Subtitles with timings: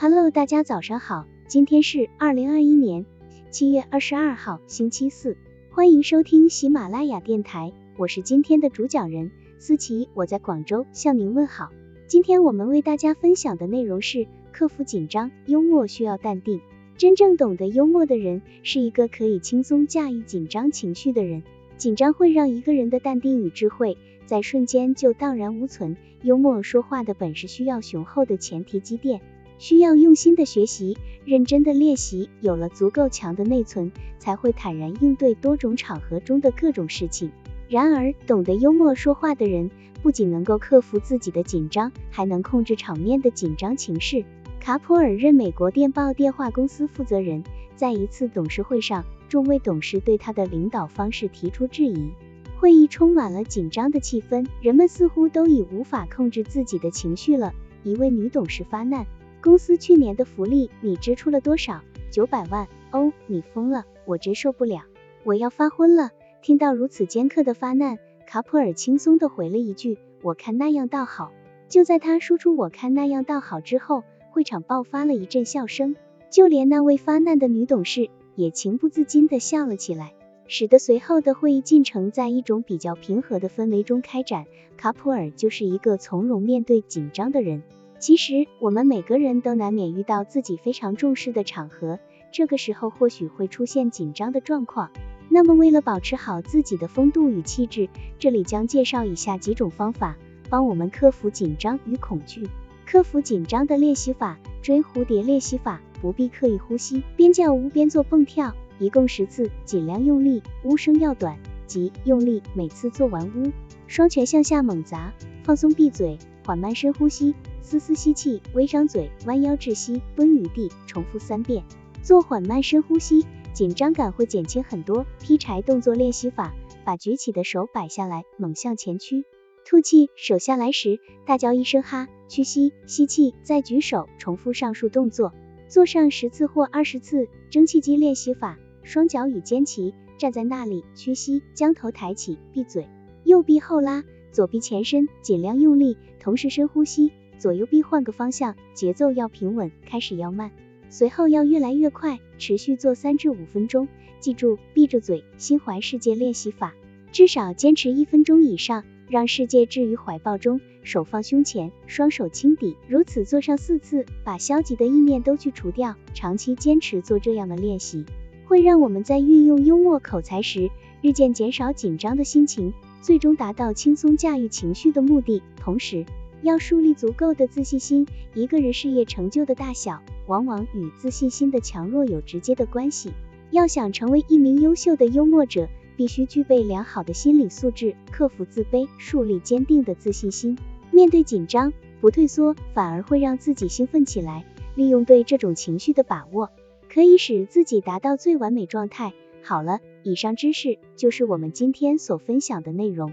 [0.00, 3.04] Hello，大家早上好，今天是二零二一年
[3.50, 5.36] 七月二十二号，星期四，
[5.72, 11.70] 欢迎收听喜马拉雅电台，我是今天的主讲人思琪，我在广州向您问好。
[12.06, 16.60] 今天我们为大家分享的内容是克服紧张，幽默需要淡定。
[16.96, 21.42] 真正懂得幽默的人，是一个可以轻松驾驭紧张情绪的人。
[21.76, 25.96] 紧张会让一个人的淡定与智慧在瞬间就荡然无存。
[26.22, 29.20] 幽默说话的本事需要雄厚的前提积淀。
[29.58, 37.32] 需要用心的学习，认真的练习，有了足够强的内存，才会坦然应对多种场合中的各种事情。
[37.68, 39.70] 然而，懂得幽默说话的人，
[40.02, 44.24] 不仅能够克服自己的紧张，还能控制场面的紧张情势。
[44.60, 47.44] 卡普尔任美国电报电话公司负责人，
[47.76, 52.10] 在一次董事会上，众位董事对他的领导方式提出质疑，
[52.56, 57.52] 会议充满了紧张的气氛，人们似乎都已无法控制自己的情绪了。
[57.84, 59.06] 一位女董事发难。
[59.40, 61.82] 公司去年的福利你支出了多少？
[62.10, 64.82] 九百万哦，你疯了，我真受不了，
[65.24, 66.10] 我要发昏了。
[66.42, 71.32] 听到如此尖刻的发难，卡普尔轻松的回了一句，我看那样倒好。
[71.68, 75.94] 就在他说出我看那样倒好之后，会场爆发了一阵笑声，
[76.30, 80.14] 就连那位发难的女董事也情不自禁的笑了起来，
[80.48, 84.46] 使得随后的会议进程在一种比较平和的氛围中开展。
[84.76, 87.62] 卡普尔就是一个从容面对紧张的人。
[87.98, 91.98] 其实，我们每个人都难免遇到自己非常重视的场合，
[92.30, 94.90] 这个时候或许会出现紧张的状况。
[95.28, 97.88] 那么，为了保持好自己的风度与气质，
[98.20, 100.16] 这里将介绍以下几种方法，
[100.48, 102.48] 帮我们克服紧张与恐惧。
[102.86, 113.50] 克服紧张的练习法：追蝴蝶练习法，不必刻意呼吸，边叫呜边做蹦跳，一共十次，尽量用力，呜声要短，即用力，每次做完呜，
[113.88, 117.34] 双拳向下猛砸，放松闭嘴，缓慢深呼吸。
[117.62, 121.64] 丝丝吸气，微张嘴，弯腰窒息，蹲于地，重复三遍。
[122.02, 125.04] 做缓慢深呼吸，紧张感会减轻很多。
[125.20, 126.54] 劈柴动作练习法，
[126.84, 129.24] 把举起的手摆下来，猛向前屈。
[129.66, 135.34] 吐气，手下来时，大叫一声哈，屈膝，吸气，再举手，重复上述动作，
[135.68, 137.28] 做上十次或二十次。
[137.50, 142.88] 蒸汽机练习法，双脚与肩齐，站在那里，屈膝，将头抬起，闭嘴，
[143.24, 147.12] 右臂后拉，左臂前伸，尽量用力，同时深呼吸。
[147.38, 150.50] 左右臂换个方向，节奏要平稳，开始要慢，
[150.90, 153.86] 随后要越来越快，持续做三至五分钟。
[154.18, 156.74] 记住，闭着嘴，心怀世界练习法，
[157.12, 165.94] 至少坚持一分钟以上，让世界置于怀抱中，手放胸前，双手轻抵，如此做上四次，把消极的意念都去除掉。
[166.14, 168.04] 长期坚持做这样的练习，
[168.46, 175.42] 会让我们在运用幽默口才时，日渐减少紧张的心情，最终达到轻松驾驭情绪的目的。
[175.60, 176.04] 同时，
[176.42, 183.10] 要树立足够的自信心，一个人事业成就的大小，往往与自信心的强弱有直接的关系。
[183.50, 190.56] 要想成为一名优秀的幽默者，必须具备良好的心理素质，克服自卑，树立坚定的自信心。
[190.90, 194.44] 面对紧张，不退缩，反而会让自己兴奋起来。
[194.74, 196.50] 利用对这种情绪的把握，
[196.88, 199.12] 可以使自己达到最完美状态。
[199.42, 203.12] 好了，以上知识就是我们今天所分享的内容。